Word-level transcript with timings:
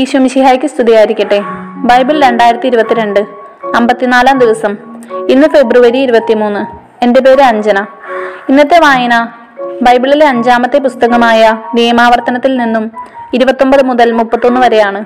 ഈശോ 0.00 0.18
മിശിഹായ്ക്ക് 0.18 0.66
സ്തുതിയായിരിക്കട്ടെ. 0.66 1.40
ബൈബിൾ 1.76 2.22
രണ്ടായിരത്തി 2.22 2.66
ഇരുപത്തിരണ്ട് 2.66 3.20
അമ്പത്തിനാലാം 3.74 4.38
ദിവസം. 4.38 4.76
ഇന്ന് 5.28 5.48
ഫെബ്രുവരി 5.48 5.98
ഇരുപത്തിമൂന്ന്. 5.98 6.62
എന്റെ 7.04 7.20
പേര് 7.20 7.40
അഞ്ജന. 7.40 7.86
ഇന്നത്തെ 8.48 8.78
വായന 8.78 9.28
ബൈബിളിലെ 9.82 10.26
അഞ്ചാമത്തെ 10.26 10.78
പുസ്തകമായ 10.78 11.58
നിയമാവർത്തനത്തിൽ 11.74 12.56
നിന്നും 12.56 12.92
ഇരുപത്തൊമ്പത് 13.34 13.84
മുതൽ 13.84 14.12
മുപ്പത്തൊന്ന് 14.12 14.60
വരെയാണ്. 14.60 15.04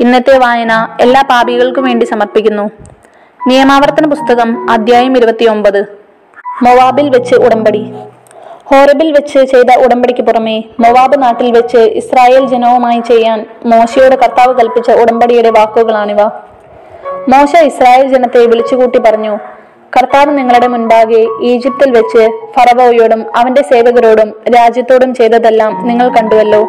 ഇന്നത്തെ 0.00 0.38
വായന 0.38 0.96
എല്ലാ 1.00 1.22
പാപികൾക്കും 1.30 1.84
വേണ്ടി 1.84 2.04
സമർപ്പിക്കുന്നു. 2.04 2.70
നിയമാവർത്തന 3.48 4.06
പുസ്തകം 4.06 4.70
അധ്യായം 4.70 5.16
ഇരുപത്തിയൊമ്പത്. 5.16 5.82
മൊവാബിൽ 6.62 7.08
വെച്ച് 7.08 7.34
ഉടമ്പടി. 7.34 7.92
ഹോറബിൽ 8.66 9.12
വെച്ച് 9.12 9.40
ചെയ്ത 9.44 9.70
ഉടമ്പടിക്ക് 9.84 10.22
പുറമെ 10.22 10.64
മൊവാബ് 10.80 11.22
നാട്ടിൽ 11.22 11.52
വെച്ച് 11.52 11.76
ഇസ്രായേൽ 11.76 12.44
ജനവുമായി 12.46 13.00
ചെയ്യാൻ 13.00 13.46
മോശയോട് 13.66 14.14
കർത്താവ് 14.14 14.52
കൽപ്പിച്ച 14.58 14.90
ഉടമ്പടിയുടെ 14.90 15.50
വാക്കുകളാണിവ. 15.50 16.20
മോശ 17.32 17.56
ഇസ്രായേൽ 17.56 18.06
ജനത്തെ 18.14 18.46
വിളിച്ചുകൂട്ടി 18.46 18.98
പറഞ്ഞു 18.98 19.34
കർത്താവ് 19.96 20.38
നിങ്ങളുടെ 20.38 20.66
മുൻപാകെ 20.66 21.22
ഈജിപ്തിൽ 21.42 21.90
വെച്ച് 21.90 22.22
ഫറവോയോടും 22.54 23.36
അവന്റെ 23.36 23.62
സേവകരോടും 23.62 24.30
രാജ്യത്തോടും 24.56 25.14
ചെയ്തതെല്ലാം 25.14 25.86
നിങ്ങൾ 25.86 26.08
കണ്ടുവല്ലോ. 26.08 26.62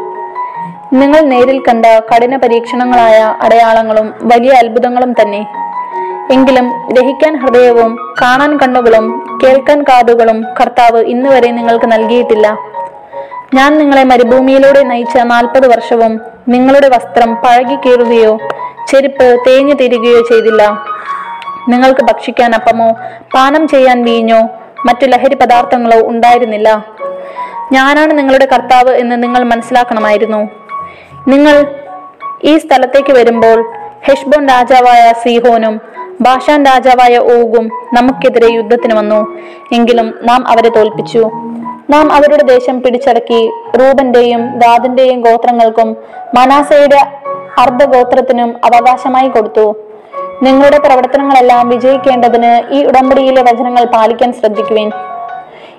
നിങ്ങൾ 0.94 1.22
നേരിൽ 1.22 1.60
കണ്ട 1.60 1.86
കഠിന 1.86 2.36
പരീക്ഷണങ്ങളായ 2.36 3.20
അടയാളങ്ങളും 3.42 4.14
വലിയ 4.34 4.52
അത്ഭുതങ്ങളും 4.52 5.14
തന്നെ. 5.22 5.42
എങ്കിലും 6.34 6.88
ഗ്രഹിക്കാൻ 6.92 7.34
ഹൃദയവും 7.40 8.00
കാണാൻ 8.22 8.58
കണ്ണുകളും 8.58 9.06
കേൾക്കാൻ 9.44 9.82
കാതുകളും 9.82 10.46
കർത്താവ് 10.62 11.00
ഇന്ന് 11.00 11.30
വരെ 11.30 11.52
നിങ്ങൾക്ക് 11.52 11.92
നൽകിയിട്ടില്ല. 11.92 12.58
ഞാൻ 13.54 13.78
നിങ്ങളെ 13.78 14.04
മരുഭൂമിയിലൂടെ 14.04 14.84
നയിച്ച 14.84 15.18
നാൽപ്പത് 15.18 15.68
വർഷവും 15.68 16.22
നിങ്ങളുടെ 16.48 16.90
വസ്ത്രം 16.90 17.36
പഴകി 17.36 17.76
കീറുകയോ 17.76 18.38
ചെരുപ്പ് 18.88 19.38
തേഞ്ഞു 19.48 19.74
തീരുകയോ 19.74 20.22
ചെയ്തില്ല. 20.22 20.82
നിങ്ങൾക്ക് 21.70 22.02
ഭക്ഷിക്കാൻ 22.02 22.56
അപ്പമോ 22.56 22.90
പാനം 23.36 23.68
ചെയ്യാൻ 23.68 24.04
വീഞ്ഞോ 24.04 24.42
മറ്റു 24.86 25.06
ലഹരി 25.06 25.36
പദാർത്ഥങ്ങളോ 25.36 26.02
ഉണ്ടായിരുന്നില്ല. 26.02 26.86
ഞാനാണ് 27.72 28.18
നിങ്ങളുടെ 28.18 28.46
കർത്താവ് 28.46 28.90
എന്ന് 28.90 29.24
നിങ്ങൾ 29.24 29.44
മനസ്സിലാക്കണമായിരുന്നു. 29.44 30.50
നിങ്ങൾ 31.28 31.66
ഈ 32.44 32.58
സ്ഥലത്തേക്ക് 32.58 33.14
വരുമ്പോൾ 33.14 33.85
ഹെഷ്ബോൻ 34.08 34.48
രാജാവായ 34.48 35.14
സീഹോനും 35.24 35.82
ബാഷാൻ 36.22 36.66
രാജാവായ 36.66 37.18
ഓഗും 37.18 37.66
നമുക്കെതിരെ 37.94 38.54
യുദ്ധത്തിന് 38.54 38.96
വന്നു. 38.96 39.20
എങ്കിലും 39.74 40.14
നാം 40.24 40.48
അവരെ 40.48 40.70
തോൽപ്പിച്ചു. 40.70 41.32
നാം 41.90 42.12
അവരുടെ 42.12 42.44
ദേശം 42.44 42.82
പിടിച്ചടക്കി 42.82 43.50
റൂബന്റെയും 43.80 44.60
ദാദിന്റെയും 44.60 45.22
ഗോത്രങ്ങൾക്കും 45.22 45.98
മനാസയുടെ 46.38 47.00
അർദ്ധഗോത്രത്തിനും 47.60 48.52
അവകാശമായി 48.66 49.30
കൊടുത്തു. 49.30 49.76
നിങ്ങളുടെ 50.44 50.78
പ്രവർത്തനങ്ങളെല്ലാം 50.78 51.70
വിജയിക്കേണ്ടതിന് 51.70 52.74
ഈ 52.74 52.86
ഉടമ്പടിയിലെ 52.86 53.42
വചനങ്ങൾ 53.42 53.86
പാലിക്കാൻ 53.86 54.34
ശ്രദ്ധിക്കുവേൻ. 54.34 54.92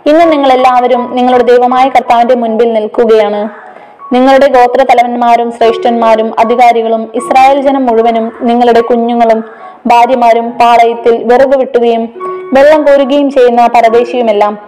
ഇന്ന് 0.06 0.32
നിങ്ങൾ 0.32 0.52
എല്ലാവരും 0.52 1.16
നിങ്ങളുടെ 1.16 1.44
ദൈവമായ 1.44 1.88
കർത്താവിന്റെ 1.88 2.34
മുൻപിൽ 2.34 2.72
നിൽക്കുകയാണ്. 2.72 3.65
നിങ്ങളുടെ 4.12 4.46
ഗോത്ര 4.46 4.82
തലവന്മാരും 4.82 5.52
ശ്രേഷ്ഠന്മാരും 5.52 6.40
അധികാരികളും 6.40 7.12
ഇസ്രായേൽ 7.14 7.60
ജനം 7.60 7.86
മുഴുവനും 7.86 8.32
നിങ്ങളുടെ 8.40 8.80
കുഞ്ഞുങ്ങളും 8.80 9.44
ഭാര്യമാരും 9.86 10.50
പാളയത്തിൽ 10.50 11.24
വിറക് 11.24 11.58
വിട്ടുകയും 11.58 12.08
വെള്ളം 12.52 12.84
കോരുകയും 12.84 13.30
ചെയ്യുന്ന 13.30 13.66
പരദേശിയുമെല്ലാം. 13.66 14.58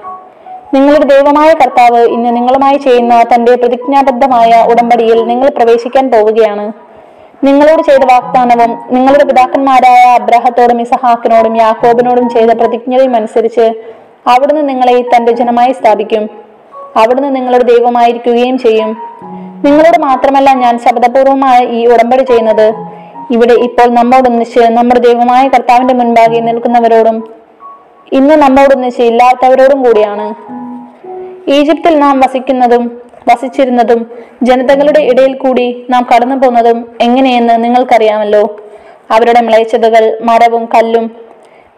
നിങ്ങളുടെ 0.74 1.04
ദൈവമായ 1.04 1.52
കർത്താവ് 1.52 2.00
ഇന്ന് 2.00 2.36
നിങ്ങളുമായി 2.36 2.76
ചെയ്യുന്ന 2.76 3.24
തന്റെ 3.34 3.54
പ്രതിജ്ഞാബദ്ധമായ 3.54 4.64
ഉടമ്പടിയിൽ 4.70 5.26
നിങ്ങൾ 5.26 5.48
പ്രവേശിക്കാൻ 5.48 6.10
പോവുകയാണ്. 6.10 6.72
നിങ്ങളോട് 7.44 7.82
ചെയ്ത 7.82 8.12
വാഗ്ദാനവും 8.12 8.78
നിങ്ങളുടെ 8.90 9.24
പിതാക്കന്മാരായ 9.24 10.16
അബ്രഹത്തോടും 10.18 10.80
ഇസഹാക്കിനോടും 10.80 11.56
യാക്കോബിനോടും 11.56 12.28
ചെയ്ത 12.28 12.50
പ്രതിജ്ഞയും 12.50 13.16
അനുസരിച്ച് 13.16 13.72
അവിടുന്ന് 14.28 14.68
നിങ്ങളെ 14.68 15.04
തന്റെ 15.16 15.32
ജനമായി 15.32 15.72
സ്ഥാപിക്കും. 15.72 16.30
അവിടുന്ന് 16.96 17.36
നിങ്ങളുടെ 17.36 17.64
ദൈവമായിരിക്കുകയും 17.64 18.58
ചെയ്യും. 18.58 19.07
നിങ്ങളോട് 19.64 19.98
മാത്രമല്ല 20.00 20.52
ഞാൻ 20.54 20.78
ശബ്ദപൂർവമായ 20.78 21.58
ഈ 21.64 21.86
ഉടമ്പടി 21.86 22.22
ചെയ്യുന്നത്. 22.22 22.68
ഇവിടെ 23.30 23.52
ഇപ്പോൾ 23.52 23.88
നമ്മോടൊന്നിച്ച് 23.90 24.60
നമ്മുടെ 24.60 25.00
ദൈവമായ 25.00 25.48
കർത്താവിന്റെ 25.48 25.94
മുൻപാകെ 25.94 26.40
നിൽക്കുന്നവരോടും 26.40 27.16
ഇന്ന് 28.12 28.34
നമ്മോടൊന്നിച്ച് 28.34 29.02
ഇല്ലാത്തവരോടും 29.02 29.82
കൂടിയാണ്. 29.82 30.26
ഈജിപ്തിൽ 31.50 31.98
നാം 31.98 32.20
വസിക്കുന്നതും 32.20 32.84
വസിച്ചിരുന്നതും 33.28 34.06
ജനതകളുടെ 34.42 35.00
ഇടയിൽ 35.00 35.34
കൂടി 35.36 35.86
നാം 35.90 36.06
കടന്നു 36.14 36.36
പോകുന്നതും 36.36 36.78
എങ്ങനെയെന്ന് 37.00 37.64
നിങ്ങൾക്കറിയാമല്ലോ. 37.64 38.42
അവരുടെ 39.10 39.40
മ്ലേച്ഛതകൾ 39.40 40.18
മരവും 40.22 40.64
കല്ലും 40.64 41.04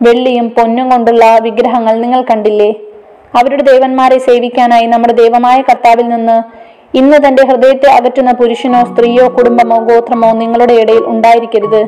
വെള്ളിയും 0.02 0.48
പൊന്നും 0.48 0.90
കൊണ്ടുള്ള 0.90 1.38
വിഗ്രഹങ്ങൾ 1.42 2.00
നിങ്ങൾ 2.00 2.22
കണ്ടില്ലേ? 2.22 2.70
അവരുടെ 3.38 3.62
ദേവന്മാരെ 3.62 4.18
സേവിക്കാനായി 4.18 4.86
നമ്മുടെ 4.86 5.12
ദൈവമായ 5.12 5.62
കർത്താവിൽ 5.62 6.08
നിന്ന് 6.08 6.36
ഇന്ന് 6.94 7.16
തന്റെ 7.26 7.42
ഹൃദയത്തെ 7.46 7.88
അകറ്റുന്ന 7.90 8.32
പുരുഷനോ 8.32 8.84
സ്ത്രീയോ 8.84 9.28
കുടുംബമോ 9.28 9.76
ഗോത്രമോ 9.78 10.32
നിങ്ങളുടെ 10.32 10.74
ഇടയിൽ 10.74 11.04
ഉണ്ടായിരിക്കരുത്. 11.06 11.82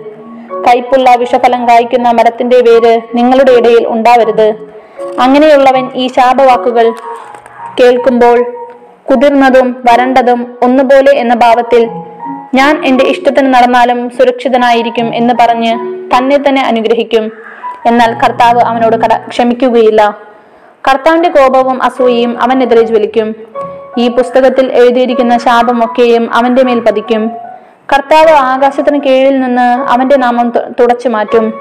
കൈപ്പുള്ള 0.67 1.15
വിഷഫലം 1.15 1.69
കായ്ക്കുന്ന 1.69 2.09
മരത്തിന്റെ 2.11 2.57
വേര് 2.57 3.01
നിങ്ങളുടെ 3.15 3.53
ഇടയിൽ 3.53 3.89
ഉണ്ടാവരുത്. 3.89 4.49
അങ്ങനെയുള്ളവൻ 5.21 5.91
ഈ 5.95 6.07
ശാപവാക്കുകൾ 6.07 6.93
കേൾക്കുമ്പോൾ 7.81 8.39
കുതിർന്നതും 9.11 9.69
വരണ്ടതും 9.91 10.59
ഒന്നുപോലെ 10.63 11.13
എന്ന 11.17 11.34
ഭാവത്തിൽ 11.34 11.84
ഞാൻ 12.55 12.84
എന്റെ 12.84 13.05
ഇഷ്ടത്തിന് 13.05 13.55
നടന്നാലും 13.55 14.11
സുരക്ഷിതനായിരിക്കും 14.11 15.15
എന്ന് 15.15 15.34
പറഞ്ഞ് 15.41 15.73
തന്നെ 16.15 16.37
തന്നെ 16.37 16.63
അനുഗ്രഹിക്കും 16.63 17.33
എന്നാൽ 17.87 18.11
കർത്താവ് 18.15 18.61
അവനോട് 18.61 18.97
ക്ഷമിക്കുകയില്ല. 19.29 20.19
കർത്താവിന്റെ 20.89 21.29
കോപവും 21.29 21.83
അസൂയയും 21.83 22.43
അവനെതിരെ 22.43 22.83
ജ്വലിക്കും. 22.83 23.29
ഈ 23.98 24.08
പുസ്തകത്തിൽ 24.08 24.72
എഴുതിയിരിക്കുന്ന 24.72 25.38
ശാപമൊക്കെയും 25.38 26.34
അവന്റെ 26.34 26.62
മേൽ 26.62 26.80
പതിക്കും. 26.80 27.30
കർത്താവ് 27.92 28.30
ആകാശത്തിന് 28.30 29.00
കീഴിൽ 29.00 29.41
നിന്ന് 29.41 29.92
അവന്റെ 29.92 30.16
നാമം 30.16 30.53
തുടച്ചു 30.80 31.08
മാറ്റും. 31.08 31.53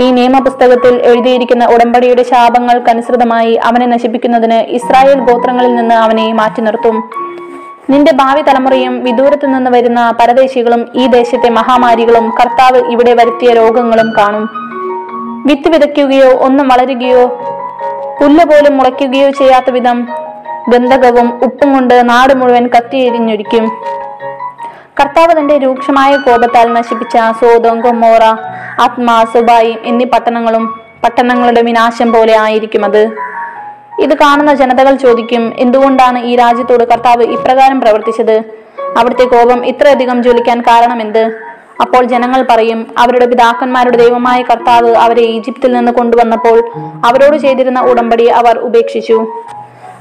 ഈ 0.00 0.10
നിയമപുസ്തകത്തിൽ 0.10 1.02
എഴുതിയിരിക്കുന്ന 1.02 1.66
ഉടമ്പടിയുടെ 1.66 2.22
ശാപങ്ങൾക്കനുസൃതമായി 2.22 3.54
അവനെ 3.54 3.86
നശിപ്പിക്കുന്നതിന് 3.86 4.54
ഇസ്രായേൽ 4.54 5.20
ഗോത്രങ്ങളിൽ 5.20 5.74
നിന്ന് 5.74 5.94
അവനെ 5.94 6.32
മാറ്റി 6.32 6.60
നിർത്തും. 6.60 7.10
നിന്റെ 7.90 8.12
ഭാവി 8.12 8.42
തലമുറയും 8.42 9.04
വിദൂരത്തു 9.04 9.46
നിന്ന് 9.46 9.70
വരുന്ന 9.70 10.14
പരദേശികളും 10.20 10.88
ഈ 10.94 11.06
ദേശത്തെ 11.06 11.48
മഹാമാരികളും 11.48 12.32
കർത്താവ് 12.40 12.78
ഇവിടെ 12.90 13.14
വരുത്തിയ 13.14 13.52
രോഗങ്ങളും 13.52 14.12
കാണും. 14.18 14.48
വിത്ത് 15.46 15.68
വിതയ്ക്കുകയോ 15.68 16.30
ഒന്നും 16.32 16.68
വളരുകയോ 16.68 17.26
പുല്ല് 18.20 18.44
പോലും 18.44 18.76
മുളയ്ക്കുകയോ 18.76 19.30
ചെയ്യാത്ത 19.30 19.70
വിധം 19.70 20.08
ഗന്ധകവും 20.72 21.28
ഉപ്പും 21.42 21.74
കൊണ്ട് 21.74 22.10
നാട് 22.10 22.32
മുഴുവൻ 22.36 22.64
കത്തിയെരിഞ്ഞൊരിക്കും. 22.66 23.64
കർത്താവ് 25.00 25.40
തന്റെ 25.40 25.58
രൂക്ഷമായ 25.58 26.16
കോപത്താൽ 26.16 26.72
നശിപ്പിച്ച 26.72 27.16
സോതോം 27.40 27.80
കൊമോറ 27.80 28.24
ആത്മാ 28.80 29.24
സുബായി 29.24 29.78
എന്നീ 29.84 30.04
പട്ടണങ്ങളും 30.04 30.64
പട്ടണങ്ങളുടെ 31.04 31.62
വിനാശം 31.62 32.12
പോലെ 32.12 32.36
ആയിരിക്കും 32.36 32.84
അത്. 32.84 33.02
ഇത് 34.00 34.14
കാണുന്ന 34.14 34.54
ജനതകൾ 34.54 34.94
ചോദിക്കും 34.94 35.52
എന്തുകൊണ്ടാണ് 35.58 36.18
ഈ 36.18 36.36
രാജ്യത്തോട് 36.36 36.84
കർത്താവ് 36.84 37.22
ഇപ്രകാരം 37.22 37.80
പ്രവർത്തിച്ചത്? 37.80 38.36
അവിടുത്തെ 38.98 39.24
കോപം 39.24 39.66
ഇത്രയധികം 39.66 40.22
ജ്വലിക്കാൻ 40.22 40.60
കാരണമെന്ത്? 40.60 41.24
അപ്പോൾ 41.80 42.04
ജനങ്ങൾ 42.04 42.46
പറയും 42.50 42.86
അവരുടെ 42.98 43.26
പിതാക്കന്മാരുടെ 43.26 43.96
ദൈവമായ 43.96 44.42
കർത്താവ് 44.42 44.94
അവരെ 44.94 45.22
ഈജിപ്തിൽ 45.22 45.72
നിന്ന് 45.72 45.92
കൊണ്ടുവന്നപ്പോൾ 45.92 46.58
അവരോട് 47.06 47.36
ചെയ്തിരുന്ന 47.36 47.80
ഉടമ്പടി 47.80 48.26
അവർ 48.26 48.58
ഉപേക്ഷിച്ചു. 48.58 49.18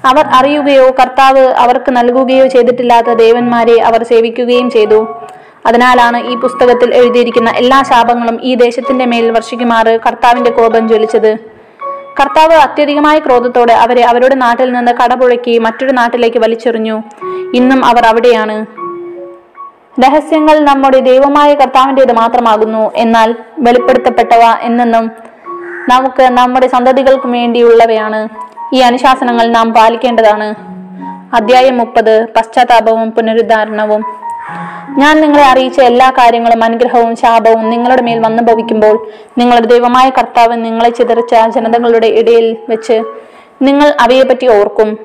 അവർ 0.05 0.25
അറിയുകയോ 0.27 0.95
കർത്താവ് 1.01 1.39
അവർക്ക് 1.39 1.97
നൽകുകയോ 1.97 2.47
ചെയ്തിട്ടില്ലാത്ത 2.47 3.07
ദേവന്മാരെ 3.07 3.81
അവർ 3.81 4.03
സേവിക്കുകയും 4.03 4.69
ചെയ്തു. 4.69 5.07
അതിനാലാണ് 5.65 6.27
ഈ 6.27 6.35
പുസ്തകത്തിൽ 6.35 6.95
എഴുതിയിരിക്കുന്ന 6.95 7.49
എല്ലാ 7.49 7.81
ശാപങ്ങളും 7.81 8.39
ഈ 8.41 8.55
ദേശത്തിന്റെ 8.55 9.05
മേൽ 9.05 9.31
വർഷിക്കുമാറ് 9.31 9.99
കർത്താവിന്റെ 9.99 10.51
കോപം 10.51 10.87
ജ്വലിച്ചത്. 10.87 11.37
കർത്താവ് 12.19 12.53
അത്യധികമായ 12.53 13.19
ക്രോധത്തോടെ 13.19 13.73
അവരെ 13.73 14.03
അവരുടെ 14.03 14.35
നാട്ടിൽ 14.35 14.71
നിന്ന് 14.71 14.91
കടപുഴക്കി 14.91 15.57
മറ്റൊരു 15.57 15.91
നാട്ടിലേക്ക് 15.91 16.37
വലിച്ചെറിഞ്ഞു. 16.37 17.03
ഇന്നും 17.53 17.85
അവർ 17.85 18.05
അവിടെയാണ്. 18.05 18.65
രഹസ്യങ്ങൾ 19.99 20.59
നമ്മുടെ 20.59 20.99
ദൈവമായ 20.99 21.53
കർത്താവിന്റെത് 21.53 22.13
മാത്രമാകുന്നു 22.13 22.91
എന്നാൽ 22.95 23.35
വെളിപ്പെടുത്തപ്പെട്ടവ 23.59 24.43
എന്നെന്നും 24.61 25.11
നമുക്ക് 25.89 26.23
നമ്മുടെ 26.23 26.67
സന്തതികൾക്കും 26.67 27.31
വേണ്ടിയുള്ളവയാണ്. 27.31 28.44
ഈ 28.75 28.79
അനുശാസനങ്ങൾ 28.79 29.47
നാം 29.47 29.73
പാലിക്കേണ്ടതാണ്. 29.73 30.47
അധ്യായം 31.35 31.77
മുപ്പത് 31.77 32.13
പശ്ചാത്താപവും 32.35 33.11
പുനരുദ്ധാരണവും. 33.11 34.01
ഞാൻ 34.97 35.21
നിങ്ങളെ 35.21 35.45
അറിയിച്ച 35.45 35.79
എല്ലാ 35.79 36.09
കാര്യങ്ങളും 36.09 36.63
അനുഗ്രഹവും 36.63 37.15
ശാപവും 37.15 37.69
നിങ്ങളുടെ 37.69 38.01
മേൽ 38.01 38.19
വന്നു 38.19 38.43
ഭവിക്കുമ്പോൾ 38.43 39.07
നിങ്ങളുടെ 39.37 39.67
ദൈവമായ 39.67 40.09
കർത്താവ് 40.09 40.65
നിങ്ങളെ 40.65 40.89
ചിതറിച്ച 40.89 41.35
ജനതകളുടെ 41.55 42.07
ഇടയിൽ 42.07 42.57
വെച്ച് 42.69 42.97
നിങ്ങൾ 43.61 43.93
അവയെപ്പറ്റി 44.01 44.47
ഓർക്കും. 44.59 44.97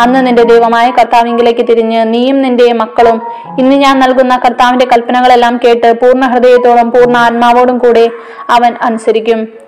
അന്ന് 0.00 0.26
നിന്റെ 0.26 0.42
ദൈവമായ 0.42 0.90
കർത്താവിങ്കിലേക്ക് 0.90 1.68
തിരിഞ്ഞ് 1.68 2.14
നീയും 2.14 2.42
നിന്റെ 2.42 2.72
മക്കളും 2.72 3.22
ഇന്ന് 3.58 3.76
ഞാൻ 3.76 3.98
നൽകുന്ന 3.98 4.36
കർത്താവിന്റെ 4.36 4.86
കൽപ്പനകളെല്ലാം 4.92 5.60
കേട്ട് 5.64 5.92
പൂർണ 5.92 6.26
ഹൃദയത്തോടും 6.26 6.90
പൂർണ 6.90 7.16
ആത്മാവോടും 7.16 7.78
കൂടെ 7.78 8.10
അവൻ 8.50 8.74
അനുസരിക്കും. 8.82 9.61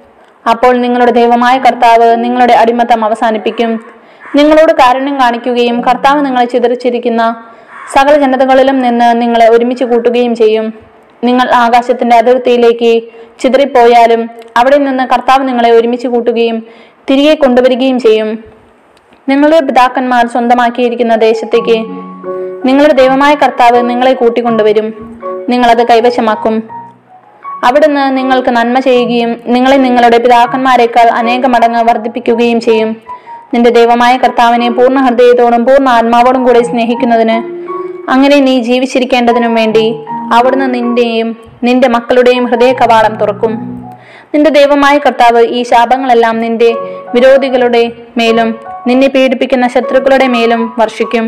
അപ്പോൾ 0.51 0.77
നിങ്ങളുടെ 0.77 1.11
ദൈവമായ 1.11 1.59
കർത്താവ് 1.59 2.25
നിങ്ങളുടെ 2.25 2.55
അടിമത്തം 2.55 3.05
അവസാനിപ്പിക്കും. 3.05 3.81
നിങ്ങളോട് 4.37 4.73
കാരുണ്യം 4.73 5.21
കാണിക്കുകയും 5.21 5.81
കർത്താവ് 5.81 6.27
നിങ്ങളെ 6.27 6.45
ചിതറിച്ചിരിക്കുന്ന 6.45 7.45
സകല 7.93 8.21
ജനതകളിലും 8.21 8.79
നിന്ന് 8.79 9.23
നിങ്ങളെ 9.23 9.49
ഒരുമിച്ച് 9.49 9.85
കൂട്ടുകയും 9.85 10.35
ചെയ്യും. 10.35 10.75
നിങ്ങൾ 11.25 11.51
ആകാശത്തിന്റെ 11.51 12.17
അതിർത്തിയിലേക്ക് 12.17 13.03
ചിതറിപ്പോയാലും 13.39 14.31
അവിടെ 14.57 14.77
നിന്ന് 14.77 15.05
കർത്താവ് 15.05 15.49
നിങ്ങളെ 15.49 15.71
ഒരുമിച്ച് 15.71 16.09
കൂട്ടുകയും 16.09 16.63
തിരികെ 17.11 17.35
കൊണ്ടുവരികയും 17.35 17.99
ചെയ്യും. 17.99 18.45
നിങ്ങളുടെ 19.29 19.61
പിതാക്കന്മാർ 19.61 20.27
സ്വന്തമാക്കിയിരിക്കുന്ന 20.27 21.15
ദേശത്തേക്ക് 21.15 21.79
നിങ്ങളുടെ 22.69 22.93
ദൈവമായ 22.93 23.35
കർത്താവ് 23.35 23.91
നിങ്ങളെ 23.91 24.13
കൂട്ടിക്കൊണ്ടുവരും. 24.13 25.21
നിങ്ങളത് 25.49 25.89
കൈവശമാക്കും. 25.89 26.84
അവിടുന്ന് 27.65 28.17
നിങ്ങൾക്ക് 28.17 28.49
നന്മ 28.49 28.79
ചെയ്യുകയും 28.79 29.31
നിങ്ങളെ 29.47 29.77
നിങ്ങളുടെ 29.77 30.19
പിതാക്കന്മാരെക്കാൾ 30.19 31.09
അനേക 31.09 31.47
മടങ്ങ് 31.47 31.83
വർദ്ധിപ്പിക്കുകയും 31.85 32.61
ചെയ്യും. 32.61 32.91
നിന്റെ 33.55 33.71
ദൈവമായ 33.71 34.17
കർത്താവിനെ 34.17 34.71
പൂർണ 34.71 35.01
ഹൃദയത്തോടും 35.01 35.67
പൂർണ 35.67 35.89
ആത്മാവോടും 35.89 36.45
കൂടെ 36.45 36.63
സ്നേഹിക്കുന്നതിന് 36.63 37.37
അങ്ങനെ 38.11 38.37
നീ 38.41 38.55
ജീവിച്ചിരിക്കേണ്ടതിനും 38.61 39.55
വേണ്ടി 39.55 39.85
അവിടുന്ന് 40.33 40.75
നിന്റെയും 40.75 41.37
നിന്റെ 41.63 41.89
മക്കളുടെയും 41.89 42.45
ഹൃദയ 42.45 42.73
കവാടം 42.73 43.15
തുറക്കും. 43.15 43.53
നിന്റെ 44.35 44.51
ദൈവമായ 44.51 44.99
കർത്താവ് 44.99 45.43
ഈ 45.59 45.63
ശാപങ്ങളെല്ലാം 45.63 46.41
നിന്റെ 46.41 46.71
വിരോധികളുടെ 47.15 47.93
മേലും 48.17 48.49
നിന്നെ 48.87 49.09
പീഡിപ്പിക്കുന്ന 49.09 49.69
ശത്രുക്കളുടെ 49.69 50.27
മേലും 50.29 50.63
വർഷിക്കും. 50.79 51.27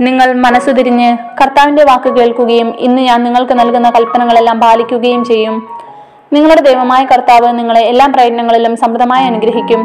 നിങ്ങൾ 0.00 0.32
മനസ്സ് 0.32 0.70
തിരിഞ്ഞ് 0.76 1.16
കർത്താവിന്റെ 1.40 1.84
വാക്ക് 1.84 2.16
കേൾക്കുകയും 2.16 2.68
ഇന്ന് 2.78 3.02
ഞാൻ 3.02 3.24
നിങ്ങൾക്ക് 3.24 3.52
നൽകുന്ന 3.52 3.90
കൽപ്പനകളെല്ലാം 3.90 4.60
പാലിക്കുകയും 4.60 5.24
ചെയ്യും. 5.24 5.68
നിങ്ങളുടെ 6.32 6.60
ദൈവമായ 6.60 7.04
കർത്താവ് 7.04 7.58
നിങ്ങളെ 7.58 7.80
എല്ലാ 7.80 8.06
പ്രയത്നങ്ങളിലും 8.06 8.76
സമൃദ്ധമായി 8.76 9.24
അനുഗ്രഹിക്കും. 9.24 9.82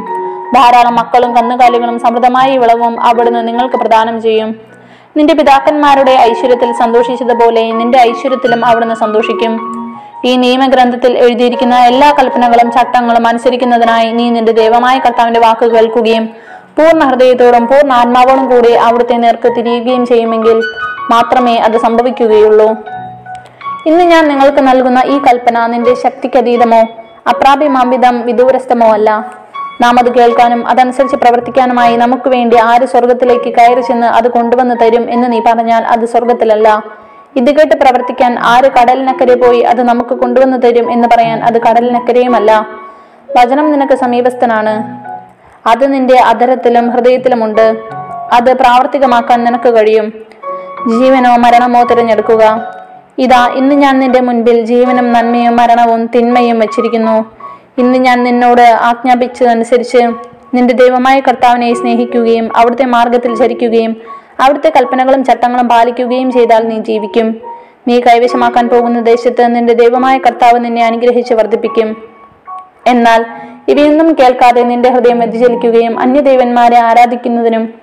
ധാരാളം 0.56 0.96
മക്കളും 0.96 1.36
കന്നുകാലികളും 1.36 2.00
സമൃദ്ധമായ 2.00 2.58
വിളവും 2.58 3.02
അവിടുന്ന് 3.02 3.48
നിങ്ങൾക്ക് 3.48 3.76
പ്രദാനം 3.76 4.22
ചെയ്യും. 4.22 4.56
നിന്റെ 5.18 5.34
പിതാക്കന്മാരുടെ 5.34 6.12
ഐശ്വര്യത്തിൽ 6.12 6.72
സന്തോഷിച്ചതുപോലെ 6.74 7.72
നിന്റെ 7.72 8.00
ഐശ്വര്യത്തിലും 8.00 8.66
അവിടുന്ന് 8.66 8.96
സന്തോഷിക്കും. 8.96 9.54
ഈ 10.26 10.38
നിയമഗ്രന്ഥത്തിൽ 10.38 11.18
എഴുതിയിരിക്കുന്ന 11.18 11.76
എല്ലാ 11.76 12.12
കൽപ്പനകളും 12.20 12.72
ചട്ടങ്ങളും 12.72 13.28
അനുസരിക്കുന്നതിനായി 13.28 14.12
നീ 14.12 14.30
നിന്റെ 14.30 14.52
ദൈവമായ 14.52 15.00
കർത്താവിന്റെ 15.00 15.40
വാക്ക് 15.40 15.66
കേൾക്കുകയും 15.72 16.30
പൂർണ 16.78 17.04
ഹൃദയത്തോടും 17.04 17.68
പൂർണ 17.68 17.94
ആത്മാവോടും 17.94 18.50
കൂടി 18.50 18.72
അവിടുത്തെ 18.74 19.14
നേർക്ക് 19.14 19.56
തിരിയുകയും 19.58 20.06
ചെയ്യുമെങ്കിൽ 20.06 20.62
മാത്രമേ 21.12 21.58
അത് 21.58 21.78
സംഭവിക്കുകയുള്ളൂ. 21.78 22.76
ഇന്ന് 23.86 24.04
ഞാൻ 24.04 24.28
നിങ്ങൾക്ക് 24.28 24.68
നൽകുന്ന 24.68 25.04
ഈ 25.06 25.20
കൽപ്പന 25.20 25.66
നിന്റെ 25.66 25.94
ശക്തിക്കതീതമോ 25.94 26.82
അപ്രാപ്യമാംവിധം 27.30 28.22
വിദൂരസ്ഥമോ 28.22 28.94
അല്ല. 28.94 29.10
നാം 29.82 30.00
അത് 30.00 30.14
കേൾക്കാനും 30.16 30.68
അതനുസരിച്ച് 30.68 31.16
പ്രവർത്തിക്കാനുമായി 31.16 31.96
നമുക്ക് 31.96 32.30
വേണ്ടി 32.30 32.58
ആര് 32.58 32.86
സ്വർഗത്തിലേക്ക് 32.86 33.54
കയറി 33.58 33.82
ചെന്ന് 33.82 34.08
അത് 34.08 34.28
കൊണ്ടുവന്ന് 34.28 34.76
തരും 34.82 35.12
എന്ന് 35.12 35.32
നീ 35.32 35.40
പറഞ്ഞാൽ 35.40 35.84
അത് 35.84 36.06
സ്വർഗത്തിലല്ല 36.06 36.84
ഇത് 37.36 37.52
കേട്ട് 37.52 37.76
പ്രവർത്തിക്കാൻ 37.76 38.40
ആര് 38.40 38.72
കടലിനക്കരെ 38.72 39.36
പോയി 39.36 39.62
അത് 39.62 39.84
നമുക്ക് 39.84 40.16
കൊണ്ടുവന്ന് 40.16 40.62
തരും 40.62 40.92
എന്ന് 40.92 41.08
പറയാൻ 41.08 41.44
അത് 41.44 41.62
കടലിനക്കരെയുമല്ല. 41.62 42.68
വചനം 43.38 43.72
നിനക്ക് 43.72 43.94
സമീപസ്ഥനാണ്. 43.94 45.05
അത് 45.68 45.94
നിന്റെ 45.94 46.20
അധരത്തിലും 46.20 46.90
ഹൃദയത്തിലുമുണ്ട് 46.90 47.78
അത് 48.34 48.54
പ്രാവർത്തികമാക്കാൻ 48.54 49.44
നിനക്ക് 49.44 49.70
കഴിയും. 49.70 50.14
ജീവനോ 50.88 51.36
മരണമോ 51.36 51.84
തിരഞ്ഞെടുക്കുക. 51.84 52.68
ഇതാ 53.18 53.48
ഇന്ന് 53.48 53.76
ഞാൻ 53.76 54.00
നിന്റെ 54.00 54.22
മുൻപിൽ 54.22 54.66
ജീവനും 54.66 55.14
നന്മയും 55.14 55.56
മരണവും 55.56 56.06
തിന്മയും 56.06 56.60
വച്ചിരിക്കുന്നു. 56.60 57.26
ഇന്ന് 57.78 57.98
ഞാൻ 57.98 58.24
നിന്നോട് 58.24 58.62
ആജ്ഞാപിച്ചതനുസരിച്ച് 58.62 60.02
നിന്റെ 60.56 60.74
ദൈവമായ 60.74 61.20
കർത്താവിനെ 61.20 61.74
സ്നേഹിക്കുകയും 61.74 62.58
അവിടുത്തെ 62.58 62.86
മാർഗത്തിൽ 62.86 63.36
ചരിക്കുകയും 63.36 63.96
അവിടുത്തെ 64.40 64.70
കൽപ്പനകളും 64.70 65.24
ചട്ടങ്ങളും 65.24 65.68
പാലിക്കുകയും 65.68 66.32
ചെയ്താൽ 66.32 66.68
നീ 66.68 66.78
ജീവിക്കും. 66.80 67.42
നീ 67.88 68.00
കൈവശമാക്കാൻ 68.00 68.70
പോകുന്ന 68.70 69.00
ദേശത്ത് 69.00 69.56
നിന്റെ 69.56 69.74
ദൈവമായ 69.74 70.18
കർത്താവ് 70.18 70.66
നിന്നെ 70.66 70.86
അനുഗ്രഹിച്ച് 70.86 71.34
വർദ്ധിപ്പിക്കും. 71.34 72.15
എന്നാൽ 72.88 73.26
ഇവയൊന്നും 73.68 74.16
കേൾക്കാതെ 74.20 74.64
നിന്റെ 74.64 74.90
ഹൃദയം 74.90 75.20
വ്യതിചലിക്കുകയും 75.20 76.00
അന്യദേവന്മാരെ 76.00 76.78
ആരാധിക്കുന്നതിനും 76.78 77.74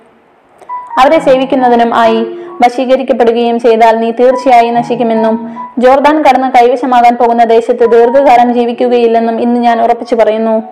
അവരെ 1.01 1.19
സേവിക്കുന്നതിനും 1.19 1.95
ആയി 1.95 2.21
വശീകരിക്കപ്പെടുകയും 2.63 3.59
ചെയ്താൽ 3.59 3.99
നീ 3.99 4.11
തീർച്ചയായും 4.11 4.73
നശിക്കുമെന്നും 4.73 5.35
ജോർദാൻ 5.79 6.23
കടന്ന് 6.23 6.49
കൈവശമാകാൻ 6.51 7.15
പോകുന്ന 7.15 7.43
ദേശത്ത് 7.43 7.91
ദീർഘകാലം 7.91 8.53
ജീവിക്കുകയില്ലെന്നും 8.53 9.41
ഇന്ന് 9.41 9.59
ഞാൻ 9.59 9.81
ഉറപ്പിച്ചു 9.81 10.15
പറയുന്നു. 10.15 10.63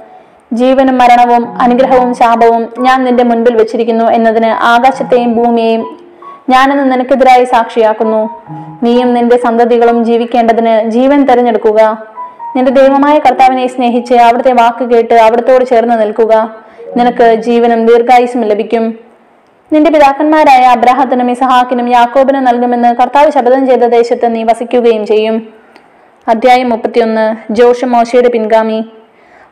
ജീവനും 0.54 0.98
മരണവും 0.98 1.44
അനുഗ്രഹവും 1.62 2.13
ശാപവും 2.13 2.69
ഞാൻ 2.80 3.04
നിന്റെ 3.04 3.24
മുൻപിൽ 3.24 3.56
വെച്ചിരിക്കുന്നു 3.56 4.06
എന്നതിന് 4.06 4.48
ആകാശത്തെയും 4.48 5.36
ഭൂമിയെയും 5.36 5.84
ഞാനെന്ന് 6.50 6.92
നിനക്കെതിരായി 6.92 7.45
സാക്ഷിയാക്കുന്നു. 7.45 8.30
നീയും 8.84 9.13
നിന്റെ 9.13 9.38
സന്തതികളും 9.38 10.06
ജീവിക്കേണ്ടതിന് 10.06 10.89
ജീവൻ 10.89 11.25
തെരഞ്ഞെടുക്കുക. 11.25 12.11
നിന്റെ 12.56 12.71
ദൈവമായ 12.71 13.19
കർത്താവിനെ 13.19 13.68
സ്നേഹിച്ച് 13.68 14.13
അവിടുത്തെ 14.13 14.53
വാക്ക് 14.53 14.86
കേട്ട് 14.86 15.13
അവിടത്തോട് 15.13 15.65
ചേർന്ന് 15.65 16.01
നിൽക്കുക. 16.01 16.56
നിനക്ക് 16.98 17.36
ജീവനും 17.36 17.86
ദീർഘായുസും 17.86 18.42
ലഭിക്കും. 18.42 19.00
നിന്റെ 19.74 19.92
പിതാക്കന്മാരായ 19.92 20.62
അബ്രാഹത്തിനും 20.62 21.31
ഇസഹാക്കിനും 21.31 21.89
യാക്കോബിനും 21.89 22.44
നൽകുമെന്ന് 22.44 22.95
കർത്താവ് 22.95 23.31
ശപഥം 23.31 23.68
ചെയ്ത 23.68 23.80
ദേശത്ത് 23.80 24.36
നീ 24.36 24.44
വസിക്കുകയും 24.44 25.06
ചെയ്യും. 25.06 25.53
അധ്യായം 26.27 26.69
മുപ്പത്തിയൊന്ന്. 26.69 27.53
ജോഷ് 27.53 27.86
മോശയുടെ 27.86 28.30
പിൻഗാമി. 28.30 28.86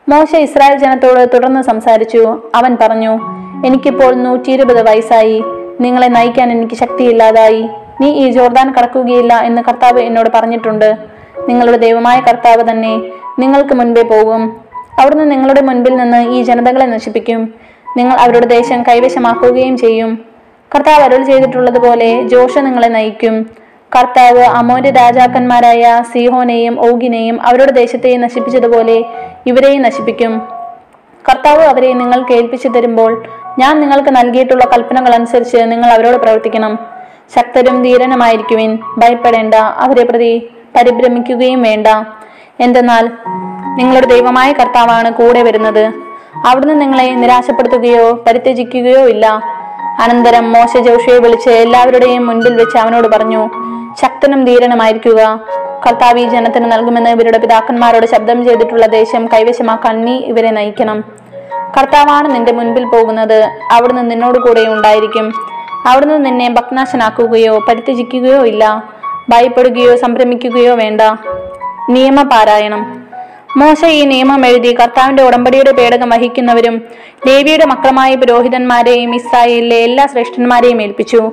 മോശ 0.08 0.34
ഇസ്രായേൽ 0.34 0.78
ജനത്തോട് 0.78 1.28
തുടർന്ന് 1.34 1.62
സംസാരിച്ചു. 1.62 2.50
അവൻ 2.54 2.76
പറഞ്ഞു 2.80 3.12
എനിക്കിപ്പോൾ 3.66 4.14
നൂറ്റി 4.14 4.50
ഇരുപത് 4.50 4.88
വയസ്സായി. 4.88 5.44
നിങ്ങളെ 5.80 6.06
നയിക്കാൻ 6.06 6.50
എനിക്ക് 6.52 6.74
ശക്തിയില്ലാതായി. 6.74 7.68
നീ 8.00 8.10
ഈ 8.10 8.30
ജോർദാൻ 8.30 8.72
കടക്കുകയില്ല 8.72 9.40
എന്ന് 9.40 9.62
കർത്താവ് 9.62 10.00
എന്നോട് 10.00 10.30
പറഞ്ഞിട്ടുണ്ട്. 10.34 11.19
നിങ്ങളുടെ 11.50 11.76
ദൈവമായ 11.76 12.20
കർത്താവ് 12.20 12.70
തന്നെ 12.70 12.92
നിങ്ങൾക്ക് 13.38 13.74
മുൻപേ 13.74 14.02
പോകും. 14.02 14.42
അവിടുന്ന് 15.00 15.30
നിങ്ങളുടെ 15.30 15.60
മുൻപിൽ 15.60 15.96
നിന്ന് 15.96 16.30
ഈ 16.30 16.42
ജനതകളെ 16.42 16.86
നശിപ്പിക്കും. 16.86 17.54
നിങ്ങൾ 17.96 18.16
അവരുടെ 18.16 18.46
ദേശം 18.46 18.82
കൈവശമാക്കുകയും 18.82 19.76
ചെയ്യും. 19.76 20.10
കർത്താവ് 20.74 21.02
അരുൾ 21.02 21.22
ചെയ്തിട്ടുള്ളതുപോലെ 21.24 22.22
ജോഷ 22.22 22.58
നിങ്ങളെ 22.58 22.88
നയിക്കും. 22.88 23.50
കർത്താവ് 23.96 24.42
അമോന്റെ 24.58 24.90
രാജാക്കന്മാരായ 24.90 26.02
സീഹോനെയും 26.12 26.74
ഓഗിനെയും 26.80 27.42
അവരുടെ 27.42 27.72
ദേശത്തെയും 27.72 28.20
നശിപ്പിച്ചതുപോലെ 28.20 29.04
ഇവരെയും 29.46 29.82
നശിപ്പിക്കും. 29.82 30.32
കർത്താവ് 31.28 31.62
അവരെ 31.62 31.92
നിങ്ങൾ 31.92 32.22
കേൾപ്പിച്ചു 32.22 32.68
തരുമ്പോൾ 32.68 33.12
ഞാൻ 33.58 33.80
നിങ്ങൾക്ക് 33.80 34.10
നൽകിയിട്ടുള്ള 34.10 34.64
കൽപ്പനകൾ 34.64 35.14
അനുസരിച്ച് 35.14 35.56
നിങ്ങൾ 35.56 35.90
അവരോട് 35.90 36.16
പ്രവർത്തിക്കണം. 36.16 36.78
ശക്തരും 37.36 37.82
ധീരനുമായിരിക്കുവിൻ. 37.82 38.78
ഭയപ്പെടേണ്ട. 38.98 39.54
അവരെ 39.54 40.04
പ്രതി 40.04 40.34
പരിഭ്രമിക്കുകയും 40.76 41.62
വേണ്ട. 41.62 41.86
എന്തെന്നാൽ 42.60 43.10
നിങ്ങളുടെ 43.76 44.06
ദൈവമായ 44.06 44.52
കർത്താവാണ് 44.52 45.10
കൂടെ 45.12 45.42
വരുന്നത്. 45.42 45.92
അവിടുന്ന് 46.46 46.80
നിങ്ങളെ 46.80 47.10
നിരാശപ്പെടുത്തുകയോ 47.14 48.12
പരിത്യജിക്കുകയോ 48.26 49.08
ഇല്ല. 49.08 49.42
അനന്തരം 50.00 50.52
മോശ 50.52 50.76
ജോഷയെ 50.76 51.18
വിളിച്ച് 51.18 51.50
എല്ലാവരുടെയും 51.50 52.26
മുൻപിൽ 52.26 52.54
വെച്ച് 52.56 52.76
അവനോട് 52.76 53.08
പറഞ്ഞു 53.08 53.50
ശക്തനും 54.02 54.44
ധീരനുമായിരിക്കുക. 54.44 55.40
കർത്താവ് 55.86 56.18
ഈ 56.18 56.28
ജനത്തിന് 56.28 56.72
നൽകുമെന്ന് 56.72 57.10
ഇവരുടെ 57.10 57.38
പിതാക്കന്മാരോട് 57.38 58.06
ശബ്ദം 58.06 58.44
ചെയ്തിട്ടുള്ള 58.44 58.86
ദേശം 58.86 59.26
കൈവശമാക്കാൻ 59.26 60.04
നീ 60.04 60.16
ഇവരെ 60.16 60.50
നയിക്കണം. 60.50 61.04
കർത്താവാണ് 61.78 62.34
നിന്റെ 62.34 62.52
മുൻപിൽ 62.52 62.84
പോകുന്നത്. 62.84 63.50
അവിടുന്ന് 63.70 64.10
നിന്നോട് 64.10 64.38
കൂടെ 64.38 64.60
ഉണ്ടായിരിക്കും. 64.60 65.32
അവിടുന്ന് 65.86 66.24
നിന്നെ 66.24 66.50
ഭഗ്നാശനാക്കുകയോ 66.50 67.58
പരിത്യജിക്കുകയോ 67.68 68.46
ഇല്ല. 68.46 68.84
ഭയപ്പെടുകയോ 69.28 69.96
സംരമിക്കുകയോ 69.96 70.74
വേണ്ട. 70.74 71.00
നിയമപാരായണം. 71.90 73.04
മോശ 73.56 73.84
ഈ 73.84 74.04
നിയമം 74.04 74.46
എഴുതി 74.46 74.74
കർത്താവിന്റെ 74.74 75.22
ഉടമ്പടിയുടെ 75.22 75.72
പേടകം 75.72 76.08
വഹിക്കുന്നവരും 76.08 76.82
ലേവിയുടെ 77.26 77.64
മക്കളമായ 77.64 78.14
പുരോഹിതന്മാരെയും 78.14 79.14
ഇസ്രായേലിലെ 79.14 79.76
എല്ലാ 79.76 80.06
ശ്രേഷ്ഠന്മാരെയും 80.06 80.82
ഏൽപ്പിച്ചു. 80.82 81.32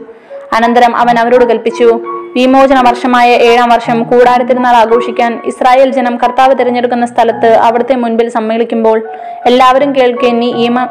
അനന്തരം 0.53 0.96
അവൻ 0.96 1.20
അവരോട് 1.20 1.46
കൽപ്പിച്ചു 1.46 2.00
വിമോചന 2.36 2.89
വർഷമായ 2.89 3.36
ഏഴാം 3.36 3.70
വർഷം 3.70 4.03
കൂടാരത്തിരുന്നാൾ 4.03 4.75
ആഘോഷിക്കാൻ 4.75 5.41
ഇസ്രായേൽ 5.46 5.91
ജനം 5.91 6.17
കർത്താവ് 6.17 6.56
തിരഞ്ഞെടുക്കുന്ന 6.60 7.06
സ്ഥലത്ത് 7.06 7.53
അവിടുത്തെ 7.53 7.96
മുൻപിൽ 7.96 8.29
സമ്മേളിക്കുമ്പോൾ 8.29 9.10
എല്ലാവരും 9.46 9.96
കേൾക്കെ 9.96 10.27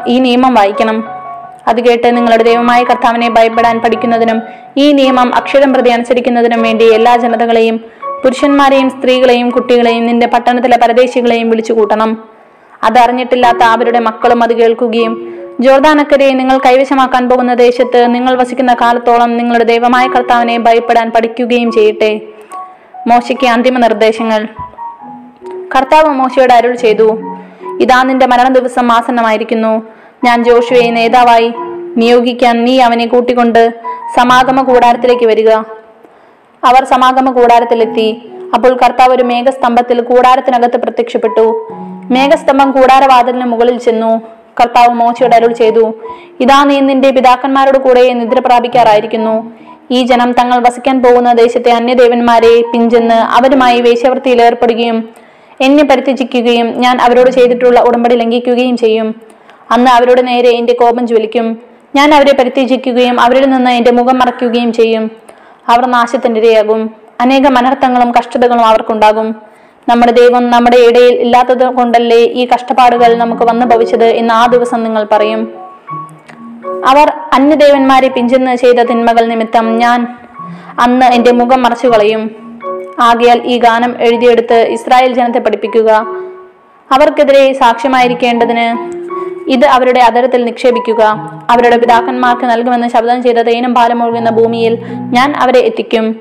ഈ 0.07 0.19
നിയമം 0.19 0.55
വായിക്കണം. 0.55 1.16
അത് 1.67 1.81
കേട്ട് 1.81 2.17
നിങ്ങളുടെ 2.17 2.45
ദൈവമായ 2.45 2.85
കർത്താവിനെ 2.85 3.31
ഭയപ്പെടാൻ 3.31 3.79
പഠിക്കുന്നതിനും 3.79 4.43
ഈ 4.77 4.93
നിയമം 4.93 5.35
അക്ഷരം 5.35 5.73
പ്രതി 5.73 5.91
അനുസരിക്കുന്നതിനും 5.91 6.63
വേണ്ടി 6.63 6.85
എല്ലാ 6.85 7.17
ജനതകളെയും 7.17 7.77
പുരുഷന്മാരെയും 8.25 8.91
സ്ത്രീകളെയും 8.91 9.51
കുട്ടികളെയും 9.51 10.07
നിന്റെ 10.07 10.27
പട്ടണത്തിലെ 10.27 10.77
പരദേശികളെയും 10.77 11.51
വിളിച്ചു 11.51 11.73
കൂട്ടണം. 11.73 12.25
അതറിഞ്ഞിട്ടില്ലാത്ത 12.83 13.59
അവരുടെ 13.59 13.99
മക്കളും 13.99 14.43
അത് 14.43 14.53
കേൾക്കുകയും 14.57 15.35
ജോർദാനക്കരെ 15.61 16.33
നിങ്ങൾ 16.33 16.59
കൈവശമാക്കാൻ 16.59 17.29
പോകുന്ന 17.29 17.55
ദേശത്ത് 17.55 18.15
നിങ്ങൾ 18.15 18.35
വസിക്കുന്ന 18.35 18.75
കാലത്തോളം 18.75 19.37
നിങ്ങളുടെ 19.37 19.65
ദൈവമായ 19.65 20.07
കർത്താവിനെ 20.07 20.59
ഭയപ്പെടാൻ 20.59 21.11
പഠിക്കുകയും 21.11 21.73
ചെയ്യട്ടെ. 21.73 22.21
മോശയ്ക്ക് 23.07 23.47
അന്തിമ 23.47 23.79
നിർദ്ദേശങ്ങൾ. 23.79 24.49
കർത്താവ് 25.77 26.09
മോശയോട് 26.09 26.53
അരുൾ 26.53 26.75
ചെയ്തു. 26.75 27.19
ഇതാ 27.81 28.03
നിന്റെ 28.03 28.27
മരണ 28.27 28.49
ദിവസം 28.49 28.93
ആസന്നമായിരിക്കുന്നു. 28.93 29.96
ഞാൻ 30.25 30.45
ജോഷുവയെ 30.45 30.91
നേതാവായി. 30.91 31.53
നിയോഗിക്കാൻ 31.97 32.65
നീ 32.65 32.79
അവനെ 32.79 33.07
കൂട്ടിക്കൊണ്ട് 33.07 33.75
സമാഗമ 34.17 34.63
കൂടാരത്തിലേക്ക് 34.63 35.27
വരിക. 35.27 35.51
അവർ 36.65 36.85
സമാഗമ 36.85 37.31
കൂടാരത്തിലെത്തി. 37.31 38.23
അപ്പോൾ 38.55 38.79
കർത്താവ് 38.85 39.13
ഒരു 39.13 39.23
മേഘസ്തംഭത്തിൽ 39.23 40.01
കൂടാരത്തിനകത്ത് 40.01 40.77
പ്രത്യക്ഷപ്പെട്ടു. 40.77 41.69
മേഘസ്തംഭം 42.11 42.73
കൂടാരവാതിലിന് 42.73 43.45
മുകളിൽ 43.45 43.79
ചെന്നു. 43.79 44.21
കർത്താവ് 44.61 44.95
മോശയോട് 44.95 45.35
അരുൾ 45.35 45.53
ചെയ്തു. 45.53 45.95
ഇതാ 46.41 46.65
നീ 46.65 46.81
നിന്റെ 46.81 47.11
പിതാക്കന്മാരുടെ 47.11 47.79
കൂടെ 47.79 48.13
നിദ്ര 48.13 48.39
പ്രാപിക്കാറായിരിക്കുന്നു. 48.39 49.53
ഈ 49.91 50.03
ജനം 50.03 50.33
തങ്ങൾ 50.33 50.59
വസിക്കാൻ 50.59 51.03
പോകുന്ന 51.03 51.33
ദേശത്തെ 51.33 51.71
അന്യദേവന്മാരെ 51.71 52.63
പിഞ്ചെന്ന് 52.73 53.15
അവരുമായി 53.15 53.81
വേശ്യവൃത്തിയിൽ 53.81 54.43
ഏർപ്പെടുകയും 54.43 55.09
എന്നെ 55.61 55.85
പരിത്യജിക്കുകയും 55.85 56.81
ഞാൻ 56.81 57.01
അവരോട് 57.01 57.31
ചെയ്തിട്ടുള്ള 57.31 57.81
ഉടമ്പടി 57.81 58.15
ലംഘിക്കുകയും 58.15 58.77
ചെയ്യും. 58.77 59.26
അന്ന് 59.71 59.91
അവരുടെ 59.91 60.23
നേരെ 60.23 60.49
എന്റെ 60.49 60.73
കോപം 60.73 61.07
ജ്വലിക്കും. 61.07 61.59
ഞാൻ 61.97 62.15
അവരെ 62.15 62.33
പരിത്യജിക്കുകയും 62.33 63.21
അവരിൽ 63.21 63.51
നിന്ന് 63.51 63.71
എന്റെ 63.71 63.91
മുഖം 63.91 64.19
മറയ്ക്കുകയും 64.19 64.73
ചെയ്യും. 64.73 65.11
അവർ 65.69 65.87
നാശത്തിന്റെ 65.87 66.41
ഇരയാകും 66.41 66.91
അനേകം 67.21 67.59
അനർത്ഥങ്ങളും 67.59 68.13
കഷ്ടതകളും 68.19 68.67
അവർക്കുണ്ടാകും. 68.67 69.35
നമ്മുടെ 69.89 70.13
ദൈവം 70.13 70.51
നമ്മുടെ 70.51 70.77
ഇടയിൽ 70.77 71.15
ഇല്ലാത്തത് 71.15 71.65
കൊണ്ടല്ലേ 71.65 72.17
ഈ 72.17 72.49
കഷ്ടപ്പാടുകൾ 72.55 73.15
നമുക്ക് 73.15 73.43
വന്നു 73.43 73.67
ഭവിച്ചത് 73.67 74.05
എന്ന് 74.05 74.35
ആ 74.35 74.47
ദിവസം 74.47 74.83
നിങ്ങൾ 74.83 75.07
പറയും. 75.13 75.55
അവർ 76.87 77.13
അന്യദേവന്മാരെ 77.33 78.09
പിഞ്ചെന്ന് 78.09 78.57
ചെയ്ത 78.57 78.75
തിന്മകൾ 78.75 79.27
നിമിത്തം 79.27 79.79
ഞാൻ 79.79 80.19
അന്ന് 80.81 81.07
എന്റെ 81.07 81.33
മുഖം 81.33 81.63
മറച്ചു 81.63 81.87
കളയും 81.87 82.23
ആകയാൽ 83.01 83.43
ഈ 83.43 83.59
ഗാനം 83.59 84.03
എഴുതിയെടുത്ത് 84.03 84.55
ഇസ്രായേൽ 84.55 85.13
ജനത്തെ 85.13 85.39
പഠിപ്പിക്കുക. 85.39 85.91
അവർക്കെതിരെ 86.93 87.53
സാക്ഷ്യമായിരിക്കേണ്ടതിന് 87.53 88.96
ഇത് 89.47 89.65
അവരുടെ 89.65 90.01
അതരത്തിൽ 90.01 90.45
നിക്ഷേപിക്കുക. 90.45 91.03
അവരുടെ 91.51 91.77
പിതാക്കന്മാർക്ക് 91.77 92.45
നൽകുമെന്ന് 92.45 92.89
ശബ്ദം 92.89 93.23
ചെയ്ത 93.23 93.37
തേനും 93.37 93.75
പാലം 93.75 94.05
ഒഴുകുന്ന 94.05 94.31
ഭൂമിയിൽ 94.31 94.79
ഞാൻ 95.13 95.35
അവരെ 95.37 95.59
എത്തിക്കും. 95.59 96.21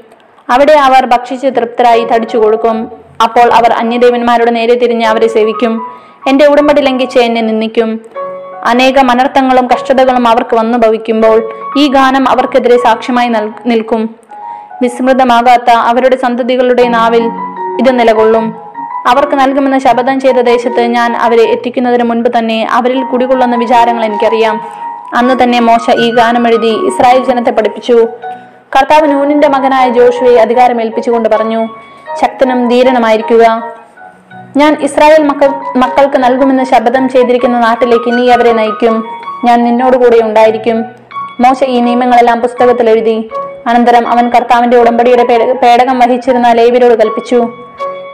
അവിടെ 0.50 0.74
അവർ 0.74 1.05
ഭക്ഷിച്ച് 1.05 1.48
തൃപ്തരായി 1.48 2.08
തടിച്ചു 2.13 2.38
കൊടുക്കും. 2.38 2.91
അപ്പോൾ 3.24 3.53
അവർ 3.53 3.74
അന്യദേവന്മാരുടെ 3.74 4.51
നേരെ 4.51 4.75
തിരിഞ്ഞ് 4.75 5.05
അവരെ 5.05 5.27
സേവിക്കും. 5.27 5.82
എന്റെ 6.29 6.46
ഉടമ്പടി 6.46 6.82
ലംഘിച്ച് 6.82 7.20
എന്നെ 7.20 7.41
നിന്ദിക്കും. 7.41 8.01
അനേക 8.65 8.98
അനർത്ഥങ്ങളും 8.98 9.67
കഷ്ടതകളും 9.67 10.27
അവർക്ക് 10.27 10.55
വന്നു 10.55 10.77
ഭവിക്കുമ്പോൾ 10.77 11.53
ഈ 11.77 11.88
ഗാനം 11.88 12.29
അവർക്കെതിരെ 12.29 12.77
സാക്ഷ്യമായി 12.77 13.29
നൽ- 13.29 13.51
നിൽക്കും. 13.65 14.15
വിസ്മൃതമാകാത്ത 14.82 15.70
അവരുടെ 15.70 16.15
സന്തതികളുടെ 16.15 16.88
നാവിൽ 16.88 17.24
ഇത് 17.79 18.00
നിലകൊള്ളും. 18.00 18.64
അവർക്ക് 19.05 19.35
നൽകുമെന്ന് 19.39 19.79
ശപഥം 19.79 20.19
ചെയ്ത 20.19 20.39
ദേശത്ത് 20.51 20.81
ഞാൻ 20.97 21.15
അവരെ 21.25 21.43
എത്തിക്കുന്നതിന് 21.43 22.03
മുൻപ് 22.03 22.29
തന്നെ 22.38 22.67
അവരിൽ 22.71 23.03
കുടികൊള്ളുന്ന 23.03 23.55
വിചാരങ്ങൾ 23.55 24.05
എനിക്കറിയാം. 24.05 24.55
അന്ന് 25.13 25.43
തന്നെ 25.43 25.59
മോശ 25.59 25.95
ഈ 25.95 26.07
ഗാനം 26.15 26.47
എഴുതി 26.47 26.74
ഇസ്രായേൽ 26.89 27.24
ജനത്തെ 27.25 27.51
പഠിപ്പിച്ചു. 27.51 27.97
കർത്താവ് 28.75 29.12
നൂനിന്റെ 29.12 29.47
മകനായ 29.47 29.89
ജോഷുവെ 29.89 30.33
അധികാരം 30.41 30.81
ഏൽപ്പിച്ചുകൊണ്ട് 30.81 31.29
പറഞ്ഞു 31.29 31.62
ശക്തനും 32.21 32.69
ധീരനുമായിരിക്കുക. 32.69 33.45
ഞാൻ 34.57 34.77
ഇസ്രായേൽ 34.81 35.24
മക്കൾ 35.24 35.50
മക്കൾക്ക് 35.75 36.17
നൽകുമെന്ന് 36.24 36.63
ശപഥം 36.63 37.09
ചെയ്തിരിക്കുന്ന 37.09 37.59
നാട്ടിലേക്ക് 37.59 38.17
നീ 38.17 38.29
അവരെ 38.35 38.53
നയിക്കും. 38.53 38.95
ഞാൻ 39.45 39.63
നിന്നോട് 39.63 39.97
കൂടെ 39.97 40.19
ഉണ്ടായിരിക്കും 40.24 40.77
മോശ 41.43 41.63
ഈ 41.63 41.79
നിയമങ്ങളെല്ലാം 41.79 42.41
പുസ്തകത്തിൽ 42.41 42.89
എഴുതി 42.89 43.29
അനന്തരം 43.67 44.07
അവൻ 44.07 44.29
കർത്താവിന്റെ 44.29 44.77
ഉടമ്പടിയുടെ 44.77 45.24
പേടകം 45.63 46.00
വഹിച്ചിരുന്ന 46.00 46.51
ലേവിരോട് 46.51 46.95
കൽപ്പിച്ചു. 47.01 47.39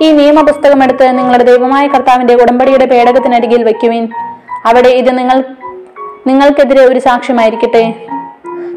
ഈ 0.01 0.12
നിയമപുസ്തകം 0.12 0.84
എടുത്ത് 0.84 1.17
നിങ്ങളുടെ 1.17 1.43
ദൈവമായ 1.43 1.88
കർത്താവിന്റെ 1.88 2.34
ഉടമ്പടിയുടെ 2.34 2.86
പേടകത്തിനരികിൽ 2.86 3.63
വയ്ക്കുവിൻ. 3.63 4.08
അവിടെ 4.65 4.89
ഇത് 4.89 5.17
നിങ്ങൾ 5.17 5.43
നിങ്ങൾക്കെതിരെ 6.27 6.86
ഒരു 6.86 7.00
സാക്ഷ്യമായിരിക്കട്ടെ. 7.00 7.93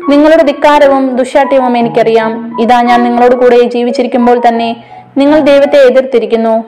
നിങ്ങളുടെ 0.09 0.43
ധിക്കാരവും 0.43 1.17
ദുശാഠ്യവും 1.17 1.79
എനിക്കറിയാം. 1.79 2.57
ഇതാ 2.61 2.83
ഞാൻ 2.83 3.05
നിങ്ങളോട് 3.05 3.35
കൂടെ 3.35 3.63
ജീവിച്ചിരിക്കുമ്പോൾ 3.63 4.41
തന്നെ 4.49 4.77
നിങ്ങൾ 5.17 5.41
ദൈവത്തെ 5.41 5.77
എതിർത്തിരിക്കുന്നു. 5.77 6.65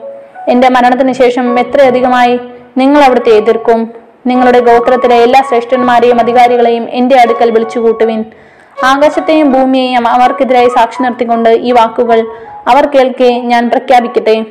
എന്റെ 0.49 0.69
മരണത്തിന് 0.69 1.13
ശേഷം 1.13 1.59
എത്രയധികമായി 1.59 2.39
നിങ്ങൾ 2.77 3.01
അവിടുത്തെ 3.01 3.29
എതിർക്കും. 3.29 3.91
നിങ്ങളുടെ 4.27 4.59
ഗോത്രത്തിലെ 4.59 5.15
എല്ലാ 5.15 5.41
ശ്രേഷ്ഠന്മാരെയും 5.47 6.19
അധികാരികളെയും 6.19 6.87
എന്റെ 6.89 7.15
അടുക്കൽ 7.15 7.51
വിളിച്ചു 7.51 7.79
കൂട്ടുവിൻ 7.79 8.25
ആകാശത്തെയും 8.85 9.51
ഭൂമിയെയും 9.51 10.07
അവർക്കെതിരായി 10.07 10.67
സാക്ഷി 10.67 11.03
നിർത്തിക്കൊണ്ട് 11.03 11.49
ഈ 11.49 11.71
വാക്കുകൾ 11.71 12.27
അവർ 12.67 12.85
കേൾക്കെ 12.85 13.29
ഞാൻ 13.29 13.69
പ്രഖ്യാപിക്കട്ടെ. 13.69 14.45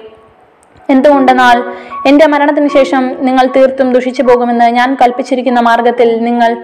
എന്തുകൊണ്ടെന്നാൽ 0.91 1.63
എന്റെ 2.09 2.27
മരണത്തിന് 2.27 2.69
ശേഷം 2.69 3.17
നിങ്ങൾ 3.19 3.49
തീർത്തും 3.57 3.93
ദുഷിച്ചു 3.93 4.23
പോകുമെന്ന് 4.23 4.65
ഞാൻ 4.65 4.97
കൽപ്പിച്ചിരിക്കുന്ന 5.03 5.61
മാർഗത്തിൽ 5.61 6.25
നിങ്ങൾ 6.25 6.57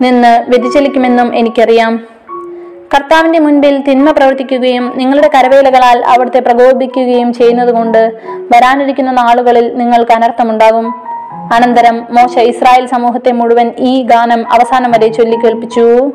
നിന്ന് 0.00 0.44
വ്യതിചലിക്കുമെന്നും 0.48 1.36
എനിക്കറിയാം. 1.36 2.18
കർത്താവിന്റെ 2.94 3.38
മുൻപിൽ 3.38 3.82
തിന്മ 3.82 4.10
പ്രവർത്തിക്കുകയും 4.10 4.92
നിങ്ങളുടെ 4.96 5.30
കരവേലകളാൽ 5.34 6.04
അവിടുത്തെ 6.04 6.40
പ്രകോപിക്കുകയും 6.40 7.32
ചെയ്യുന്നതുകൊണ്ട് 7.32 8.12
വരാനിരിക്കുന്ന 8.52 9.10
നാളുകളിൽ 9.10 9.74
നിങ്ങൾക്ക് 9.74 10.12
അനർത്ഥമുണ്ടാകും. 10.12 10.94
അനന്തരം 11.52 12.06
മോശ 12.10 12.38
ഇസ്രായേൽ 12.38 12.86
സമൂഹത്തെ 12.86 13.32
മുഴുവൻ 13.32 13.72
ഈ 13.78 14.02
ഗാനം 14.02 14.52
അവസാനം 14.52 14.90
വരെ 14.90 15.08
ചൊല്ലിക്കേൾപ്പിച്ചു 15.08 16.12